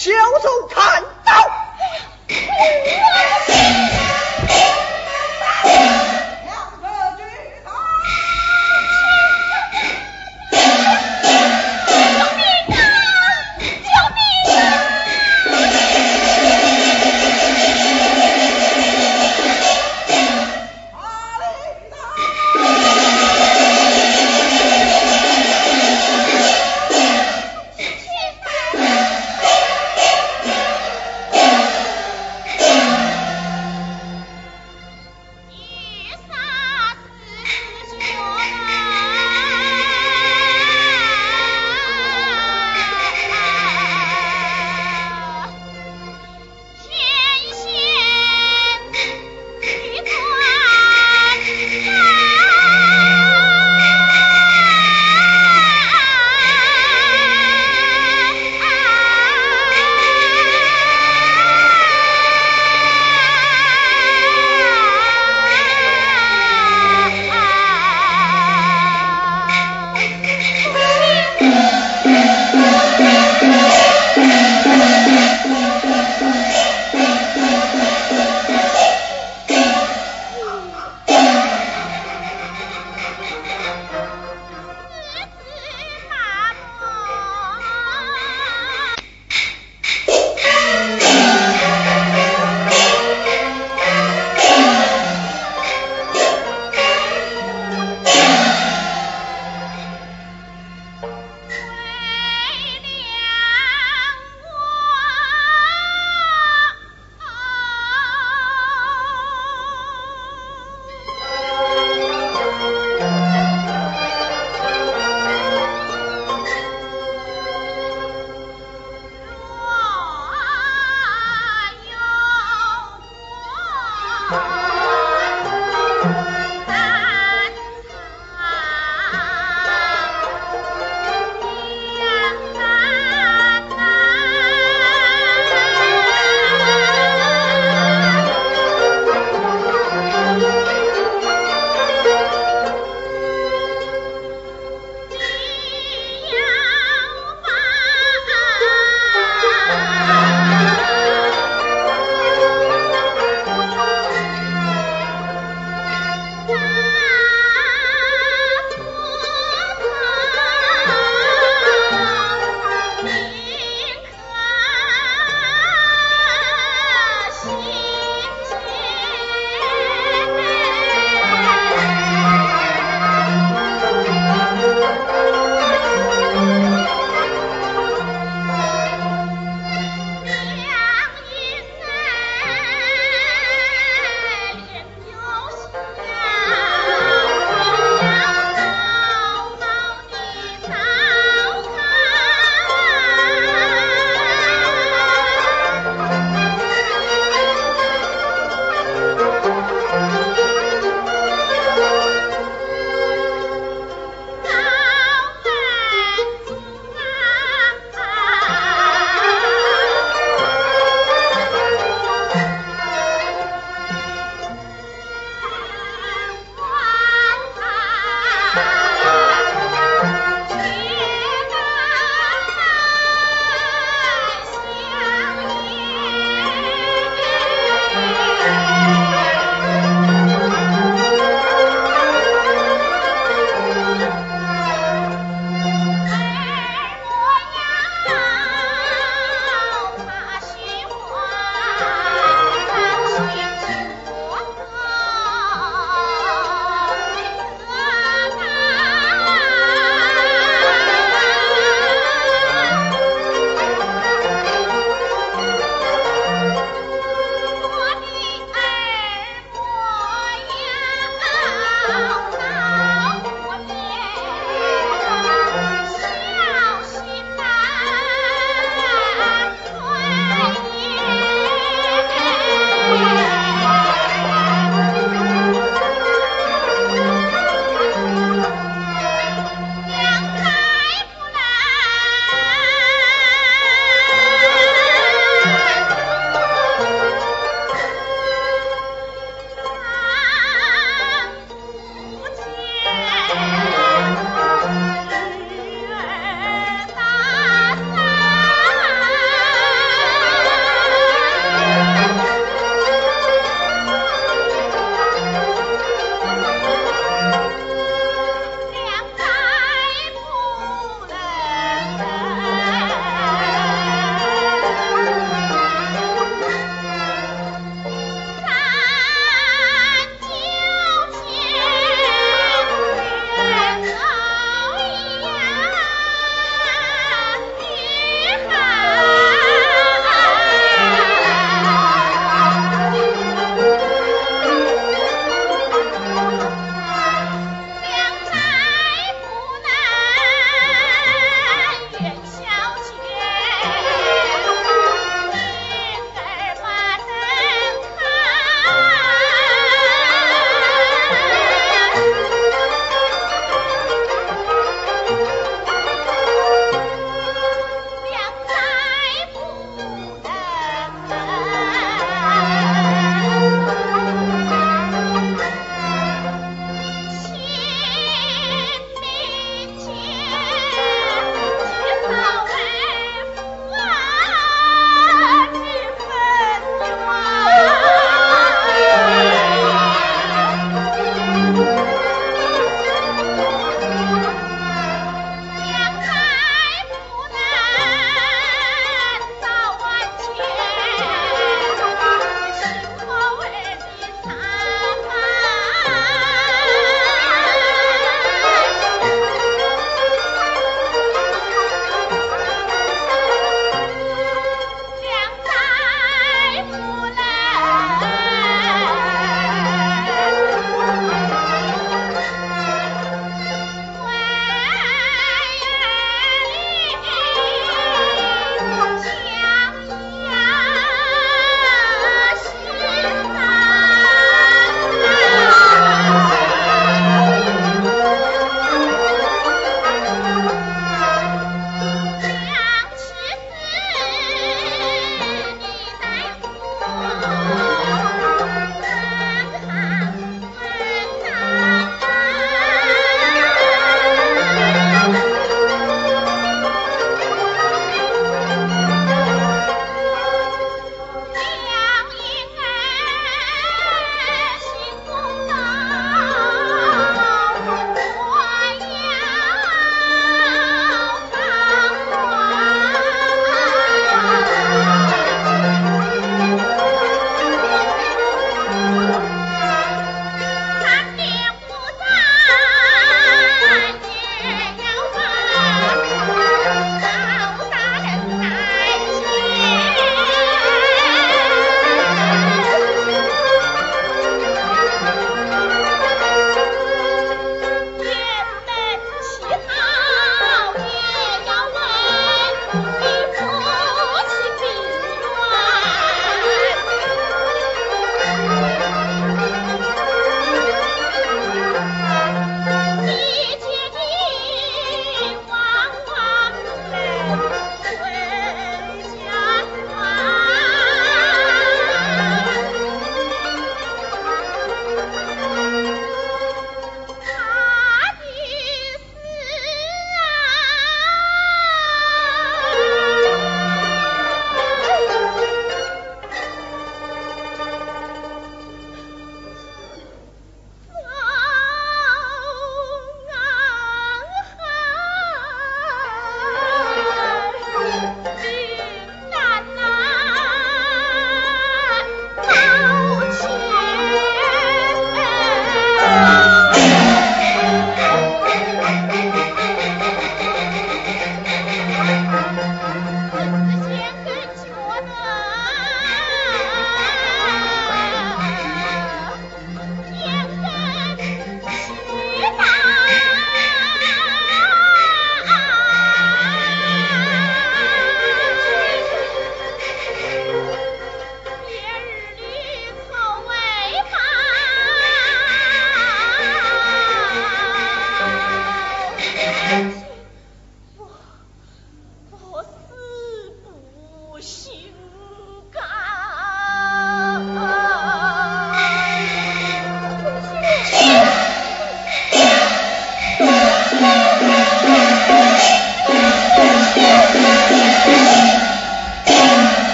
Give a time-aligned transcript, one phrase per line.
[0.00, 0.99] 小手拍